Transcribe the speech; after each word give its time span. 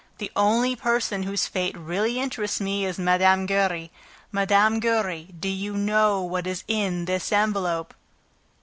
"The 0.17 0.31
only 0.35 0.75
person 0.75 1.21
whose 1.21 1.45
fate 1.45 1.77
really 1.77 2.19
interests 2.19 2.59
me 2.59 2.87
is 2.87 2.97
Mme. 2.97 3.45
Giry... 3.45 3.91
Mme. 4.31 4.79
Giry, 4.79 5.27
do 5.39 5.47
you 5.47 5.77
know 5.77 6.21
what 6.23 6.47
is 6.47 6.63
in 6.67 7.05
this 7.05 7.31
envelope?" 7.31 7.93